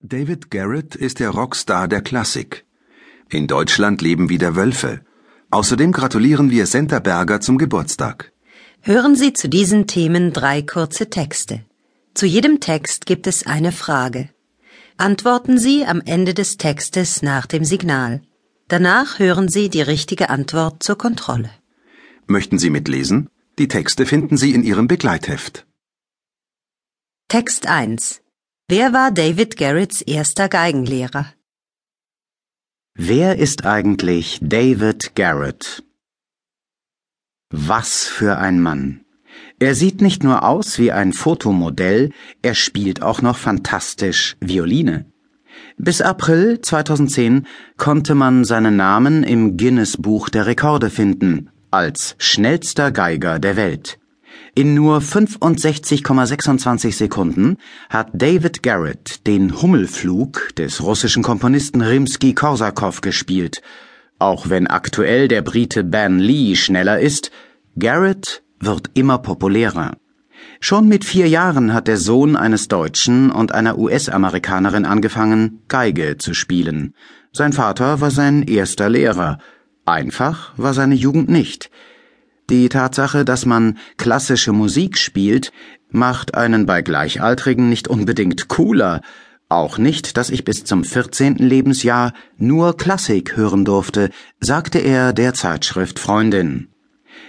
David 0.00 0.52
Garrett 0.52 0.94
ist 0.94 1.18
der 1.18 1.30
Rockstar 1.30 1.88
der 1.88 2.02
Klassik. 2.02 2.64
In 3.30 3.48
Deutschland 3.48 4.00
leben 4.00 4.28
wieder 4.28 4.54
Wölfe. 4.54 5.00
Außerdem 5.50 5.90
gratulieren 5.90 6.52
wir 6.52 6.66
Senta 6.66 7.00
Berger 7.00 7.40
zum 7.40 7.58
Geburtstag. 7.58 8.32
Hören 8.80 9.16
Sie 9.16 9.32
zu 9.32 9.48
diesen 9.48 9.88
Themen 9.88 10.32
drei 10.32 10.62
kurze 10.62 11.10
Texte. 11.10 11.64
Zu 12.14 12.26
jedem 12.26 12.60
Text 12.60 13.06
gibt 13.06 13.26
es 13.26 13.44
eine 13.44 13.72
Frage. 13.72 14.30
Antworten 14.98 15.58
Sie 15.58 15.84
am 15.84 16.00
Ende 16.04 16.32
des 16.32 16.58
Textes 16.58 17.22
nach 17.22 17.46
dem 17.46 17.64
Signal. 17.64 18.22
Danach 18.68 19.18
hören 19.18 19.48
Sie 19.48 19.68
die 19.68 19.82
richtige 19.82 20.30
Antwort 20.30 20.80
zur 20.80 20.96
Kontrolle. 20.96 21.50
Möchten 22.28 22.60
Sie 22.60 22.70
mitlesen? 22.70 23.30
Die 23.58 23.66
Texte 23.66 24.06
finden 24.06 24.36
Sie 24.36 24.54
in 24.54 24.62
Ihrem 24.62 24.86
Begleitheft. 24.86 25.66
Text 27.26 27.66
1 27.66 28.20
Wer 28.70 28.92
war 28.92 29.10
David 29.10 29.56
Garretts 29.56 30.02
erster 30.02 30.50
Geigenlehrer? 30.50 31.32
Wer 32.94 33.38
ist 33.38 33.64
eigentlich 33.64 34.40
David 34.42 35.14
Garrett? 35.14 35.84
Was 37.48 38.04
für 38.04 38.36
ein 38.36 38.60
Mann. 38.60 39.06
Er 39.58 39.74
sieht 39.74 40.02
nicht 40.02 40.22
nur 40.22 40.46
aus 40.46 40.78
wie 40.78 40.92
ein 40.92 41.14
Fotomodell, 41.14 42.12
er 42.42 42.54
spielt 42.54 43.00
auch 43.00 43.22
noch 43.22 43.38
fantastisch 43.38 44.36
Violine. 44.40 45.06
Bis 45.78 46.02
April 46.02 46.60
2010 46.60 47.46
konnte 47.78 48.14
man 48.14 48.44
seinen 48.44 48.76
Namen 48.76 49.24
im 49.24 49.56
Guinness 49.56 49.96
Buch 49.96 50.28
der 50.28 50.44
Rekorde 50.44 50.90
finden, 50.90 51.48
als 51.70 52.16
schnellster 52.18 52.92
Geiger 52.92 53.38
der 53.38 53.56
Welt. 53.56 53.98
In 54.54 54.74
nur 54.74 54.98
65,26 54.98 56.92
Sekunden 56.92 57.58
hat 57.88 58.08
David 58.12 58.62
Garrett 58.62 59.26
den 59.26 59.62
Hummelflug 59.62 60.54
des 60.56 60.82
russischen 60.82 61.22
Komponisten 61.22 61.80
Rimsky-Korsakow 61.80 63.00
gespielt. 63.00 63.62
Auch 64.18 64.48
wenn 64.48 64.66
aktuell 64.66 65.28
der 65.28 65.42
Brite 65.42 65.84
Ben 65.84 66.18
Lee 66.18 66.56
schneller 66.56 66.98
ist, 66.98 67.30
Garrett 67.78 68.42
wird 68.58 68.90
immer 68.94 69.18
populärer. 69.18 69.96
Schon 70.60 70.88
mit 70.88 71.04
vier 71.04 71.28
Jahren 71.28 71.72
hat 71.72 71.86
der 71.86 71.96
Sohn 71.96 72.34
eines 72.34 72.66
Deutschen 72.66 73.30
und 73.30 73.52
einer 73.52 73.78
US-Amerikanerin 73.78 74.86
angefangen, 74.86 75.62
Geige 75.68 76.18
zu 76.18 76.34
spielen. 76.34 76.94
Sein 77.32 77.52
Vater 77.52 78.00
war 78.00 78.10
sein 78.10 78.42
erster 78.42 78.88
Lehrer. 78.88 79.38
Einfach 79.84 80.52
war 80.56 80.74
seine 80.74 80.96
Jugend 80.96 81.28
nicht. 81.28 81.70
Die 82.50 82.70
Tatsache, 82.70 83.26
dass 83.26 83.44
man 83.44 83.76
klassische 83.98 84.52
Musik 84.52 84.96
spielt, 84.96 85.52
macht 85.90 86.34
einen 86.34 86.64
bei 86.64 86.80
Gleichaltrigen 86.80 87.68
nicht 87.68 87.88
unbedingt 87.88 88.48
cooler. 88.48 89.02
Auch 89.50 89.76
nicht, 89.76 90.16
dass 90.16 90.30
ich 90.30 90.44
bis 90.44 90.64
zum 90.64 90.82
14. 90.82 91.36
Lebensjahr 91.36 92.12
nur 92.38 92.76
Klassik 92.76 93.36
hören 93.36 93.64
durfte, 93.64 94.10
sagte 94.40 94.78
er 94.78 95.12
der 95.12 95.34
Zeitschrift 95.34 95.98
Freundin. 95.98 96.68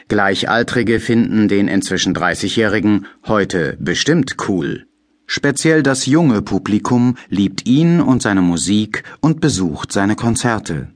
Gleichaltrige 0.08 1.00
finden 1.00 1.48
den 1.48 1.68
inzwischen 1.68 2.16
30-Jährigen 2.16 3.06
heute 3.28 3.78
bestimmt 3.80 4.38
cool. 4.48 4.86
Speziell 5.28 5.84
das 5.84 6.06
junge 6.06 6.42
Publikum 6.42 7.16
liebt 7.28 7.68
ihn 7.68 8.02
und 8.02 8.22
seine 8.22 8.42
Musik 8.42 9.04
und 9.20 9.42
besucht 9.42 9.92
seine 9.92 10.16
Konzerte. 10.16 10.90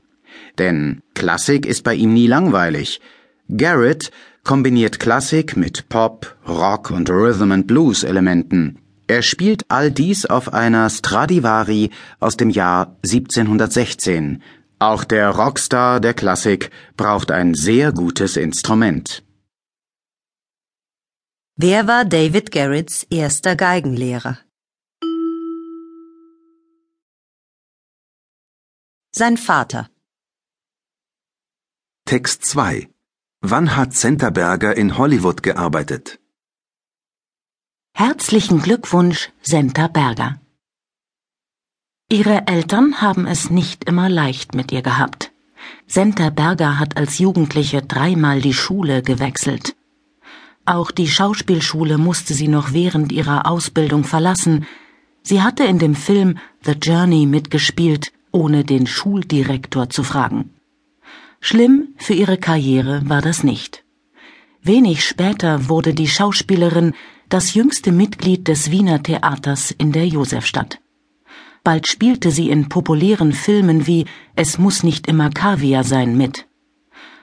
Denn 0.58 1.02
Klassik 1.14 1.66
ist 1.66 1.84
bei 1.84 1.94
ihm 1.94 2.12
nie 2.12 2.26
langweilig. 2.26 3.00
Garrett 3.48 4.10
kombiniert 4.42 4.98
Klassik 4.98 5.56
mit 5.56 5.88
Pop, 5.88 6.36
Rock 6.48 6.90
und 6.90 7.10
Rhythm 7.10 7.52
and 7.52 7.66
Blues 7.66 8.02
Elementen. 8.02 8.78
Er 9.06 9.22
spielt 9.22 9.70
all 9.70 9.90
dies 9.90 10.24
auf 10.24 10.54
einer 10.54 10.88
Stradivari 10.88 11.90
aus 12.20 12.36
dem 12.36 12.48
Jahr 12.48 12.96
1716. 13.04 14.42
Auch 14.78 15.04
der 15.04 15.30
Rockstar 15.30 16.00
der 16.00 16.14
Klassik 16.14 16.70
braucht 16.96 17.30
ein 17.30 17.54
sehr 17.54 17.92
gutes 17.92 18.36
Instrument. 18.36 19.22
Wer 21.56 21.86
war 21.86 22.04
David 22.04 22.50
Garretts 22.50 23.06
erster 23.10 23.56
Geigenlehrer? 23.56 24.38
Sein 29.12 29.36
Vater. 29.36 29.88
Text 32.06 32.44
2 32.46 32.88
Wann 33.46 33.76
hat 33.76 33.92
Centerberger 33.92 34.74
in 34.74 34.96
Hollywood 34.96 35.42
gearbeitet? 35.42 36.18
Herzlichen 37.92 38.62
Glückwunsch, 38.62 39.32
Senta 39.42 39.86
Berger. 39.88 40.40
Ihre 42.08 42.46
Eltern 42.46 43.02
haben 43.02 43.26
es 43.26 43.50
nicht 43.50 43.84
immer 43.84 44.08
leicht 44.08 44.54
mit 44.54 44.72
ihr 44.72 44.80
gehabt. 44.80 45.30
Senta 45.86 46.30
Berger 46.30 46.78
hat 46.78 46.96
als 46.96 47.18
Jugendliche 47.18 47.82
dreimal 47.82 48.40
die 48.40 48.54
Schule 48.54 49.02
gewechselt. 49.02 49.76
Auch 50.64 50.90
die 50.90 51.08
Schauspielschule 51.08 51.98
musste 51.98 52.32
sie 52.32 52.48
noch 52.48 52.72
während 52.72 53.12
ihrer 53.12 53.44
Ausbildung 53.44 54.04
verlassen. 54.04 54.64
Sie 55.22 55.42
hatte 55.42 55.64
in 55.64 55.78
dem 55.78 55.96
Film 55.96 56.38
The 56.62 56.72
Journey 56.72 57.26
mitgespielt, 57.26 58.10
ohne 58.32 58.64
den 58.64 58.86
Schuldirektor 58.86 59.90
zu 59.90 60.02
fragen. 60.02 60.53
Schlimm 61.46 61.88
für 61.98 62.14
ihre 62.14 62.38
Karriere 62.38 63.02
war 63.04 63.20
das 63.20 63.44
nicht. 63.44 63.84
Wenig 64.62 65.04
später 65.04 65.68
wurde 65.68 65.92
die 65.92 66.08
Schauspielerin 66.08 66.94
das 67.28 67.52
jüngste 67.52 67.92
Mitglied 67.92 68.48
des 68.48 68.70
Wiener 68.70 69.02
Theaters 69.02 69.70
in 69.70 69.92
der 69.92 70.08
Josefstadt. 70.08 70.80
Bald 71.62 71.86
spielte 71.86 72.30
sie 72.30 72.48
in 72.48 72.70
populären 72.70 73.34
Filmen 73.34 73.86
wie 73.86 74.06
Es 74.34 74.56
muss 74.56 74.82
nicht 74.84 75.06
immer 75.06 75.28
Kaviar 75.28 75.84
sein 75.84 76.16
mit. 76.16 76.46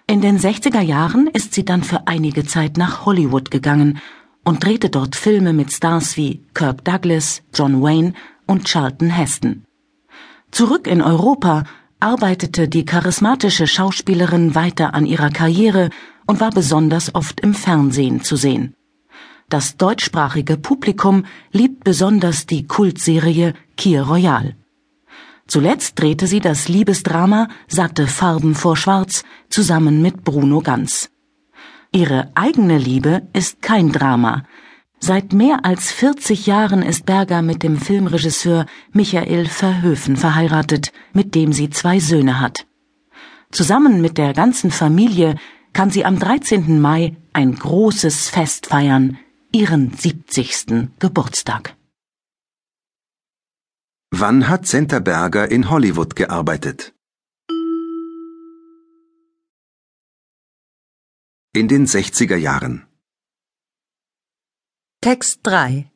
In 0.06 0.22
den 0.22 0.38
60er 0.38 0.82
Jahren 0.82 1.26
ist 1.26 1.56
sie 1.56 1.66
dann 1.66 1.82
für 1.82 2.06
einige 2.06 2.46
Zeit 2.46 2.78
nach 2.78 3.08
Hollywood 3.08 3.50
gegangen 3.50 3.98
und 4.46 4.64
drehte 4.64 4.92
dort 4.92 5.16
Filme 5.16 5.52
mit 5.52 5.74
Stars 5.74 6.16
wie 6.16 6.44
Kirk 6.54 6.86
Douglas, 6.86 7.42
John 7.56 7.82
Wayne 7.82 8.14
und 8.46 8.66
Charlton 8.66 9.10
Heston. 9.10 9.66
Zurück 10.52 10.86
in 10.86 11.02
Europa 11.02 11.64
arbeitete 12.02 12.68
die 12.68 12.86
charismatische 12.86 13.68
Schauspielerin 13.68 14.56
weiter 14.56 14.94
an 14.94 15.06
ihrer 15.06 15.30
Karriere 15.30 15.90
und 16.26 16.40
war 16.40 16.50
besonders 16.50 17.14
oft 17.14 17.40
im 17.42 17.54
Fernsehen 17.54 18.24
zu 18.24 18.36
sehen. 18.36 18.74
Das 19.50 19.78
deutschsprachige 19.78 20.58
Publikum 20.58 21.26
liebt 21.52 21.84
besonders 21.84 22.46
die 22.46 22.66
Kultserie 22.68 23.54
Kier 23.78 24.04
Royal. 24.04 24.56
Zuletzt 25.46 26.00
drehte 26.00 26.28
sie 26.28 26.40
das 26.40 26.70
Liebesdrama 26.70 27.50
Satte 27.68 28.08
Farben 28.08 28.56
vor 28.56 28.78
Schwarz 28.78 29.24
zusammen 29.50 30.02
mit 30.02 30.24
Bruno 30.24 30.62
Ganz. 30.62 31.10
Ihre 31.92 32.32
eigene 32.36 32.78
Liebe 32.78 33.24
ist 33.34 33.62
kein 33.62 33.92
Drama, 33.92 34.44
Seit 35.04 35.34
mehr 35.34 35.66
als 35.66 35.92
40 35.92 36.46
Jahren 36.46 36.84
ist 36.84 37.08
Berger 37.08 37.42
mit 37.42 37.64
dem 37.64 37.80
Filmregisseur 37.80 38.68
Michael 38.94 39.48
Verhöfen 39.48 40.16
verheiratet, 40.16 40.94
mit 41.12 41.34
dem 41.34 41.54
sie 41.54 41.72
zwei 41.72 42.00
Söhne 42.00 42.40
hat. 42.40 42.68
Zusammen 43.52 44.02
mit 44.02 44.20
der 44.20 44.34
ganzen 44.34 44.70
Familie 44.70 45.38
kann 45.74 45.90
sie 45.90 46.06
am 46.06 46.20
13. 46.20 46.80
Mai 46.80 47.18
ein 47.34 47.56
großes 47.56 48.30
Fest 48.30 48.68
feiern, 48.68 49.18
ihren 49.52 49.92
70. 49.92 50.90
Geburtstag. 51.00 51.76
Wann 54.12 54.50
hat 54.50 54.68
Senta 54.68 55.00
Berger 55.00 55.50
in 55.50 55.72
Hollywood 55.72 56.16
gearbeitet? 56.16 56.94
In 61.54 61.68
den 61.68 61.88
60er 61.88 62.36
Jahren. 62.36 62.86
Text 65.04 65.40
3 65.42 65.90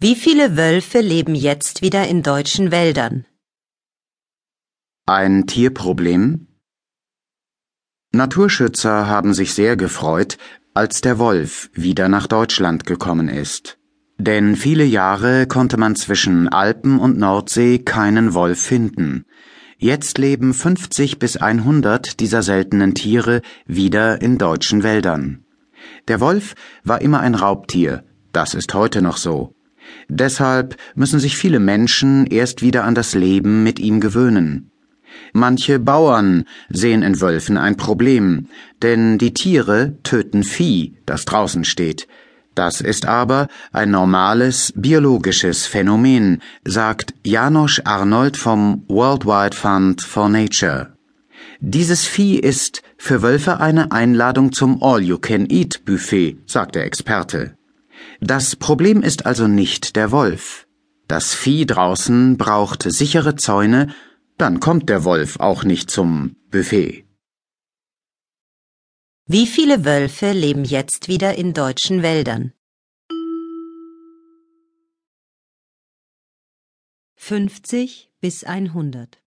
Wie 0.00 0.14
viele 0.14 0.54
Wölfe 0.54 1.00
leben 1.00 1.34
jetzt 1.34 1.80
wieder 1.80 2.06
in 2.08 2.22
deutschen 2.22 2.70
Wäldern? 2.70 3.24
Ein 5.06 5.46
Tierproblem? 5.46 6.46
Naturschützer 8.12 9.06
haben 9.06 9.32
sich 9.32 9.54
sehr 9.54 9.78
gefreut, 9.78 10.36
als 10.74 11.00
der 11.00 11.18
Wolf 11.18 11.70
wieder 11.72 12.10
nach 12.10 12.26
Deutschland 12.26 12.84
gekommen 12.84 13.30
ist. 13.30 13.78
Denn 14.18 14.56
viele 14.56 14.84
Jahre 14.84 15.46
konnte 15.46 15.78
man 15.78 15.96
zwischen 15.96 16.46
Alpen 16.46 16.98
und 16.98 17.16
Nordsee 17.16 17.78
keinen 17.78 18.34
Wolf 18.34 18.60
finden. 18.60 19.24
Jetzt 19.78 20.18
leben 20.18 20.52
50 20.52 21.18
bis 21.18 21.38
100 21.38 22.20
dieser 22.20 22.42
seltenen 22.42 22.94
Tiere 22.94 23.40
wieder 23.64 24.20
in 24.20 24.36
deutschen 24.36 24.82
Wäldern. 24.82 25.46
Der 26.08 26.20
Wolf 26.20 26.54
war 26.84 27.00
immer 27.00 27.20
ein 27.20 27.34
Raubtier, 27.34 28.04
das 28.32 28.54
ist 28.54 28.74
heute 28.74 29.02
noch 29.02 29.16
so. 29.16 29.54
Deshalb 30.08 30.76
müssen 30.94 31.20
sich 31.20 31.36
viele 31.36 31.60
Menschen 31.60 32.26
erst 32.26 32.62
wieder 32.62 32.84
an 32.84 32.94
das 32.94 33.14
Leben 33.14 33.62
mit 33.62 33.78
ihm 33.78 34.00
gewöhnen. 34.00 34.70
Manche 35.32 35.78
Bauern 35.78 36.44
sehen 36.68 37.02
in 37.02 37.20
Wölfen 37.20 37.56
ein 37.56 37.76
Problem, 37.76 38.46
denn 38.82 39.18
die 39.18 39.34
Tiere 39.34 39.96
töten 40.02 40.44
Vieh, 40.44 40.94
das 41.06 41.24
draußen 41.24 41.64
steht. 41.64 42.06
Das 42.54 42.80
ist 42.80 43.06
aber 43.06 43.48
ein 43.72 43.90
normales 43.90 44.72
biologisches 44.76 45.66
Phänomen, 45.66 46.42
sagt 46.64 47.14
Janosch 47.24 47.80
Arnold 47.84 48.36
vom 48.36 48.84
Worldwide 48.88 49.56
Fund 49.56 50.02
for 50.02 50.28
Nature. 50.28 50.94
Dieses 51.60 52.06
Vieh 52.06 52.38
ist 52.38 52.82
für 52.96 53.22
Wölfe 53.22 53.60
eine 53.60 53.92
Einladung 53.92 54.52
zum 54.52 54.82
All-You-Can-Eat-Buffet, 54.82 56.38
sagt 56.46 56.74
der 56.74 56.84
Experte. 56.84 57.56
Das 58.20 58.56
Problem 58.56 59.02
ist 59.02 59.26
also 59.26 59.48
nicht 59.48 59.96
der 59.96 60.10
Wolf. 60.10 60.66
Das 61.08 61.34
Vieh 61.34 61.66
draußen 61.66 62.36
braucht 62.36 62.82
sichere 62.84 63.34
Zäune, 63.36 63.94
dann 64.38 64.60
kommt 64.60 64.88
der 64.88 65.04
Wolf 65.04 65.40
auch 65.40 65.64
nicht 65.64 65.90
zum 65.90 66.36
Buffet. 66.50 67.04
Wie 69.26 69.46
viele 69.46 69.84
Wölfe 69.84 70.32
leben 70.32 70.64
jetzt 70.64 71.08
wieder 71.08 71.34
in 71.36 71.52
deutschen 71.52 72.02
Wäldern? 72.02 72.52
50 77.16 78.10
bis 78.20 78.44
100 78.44 79.20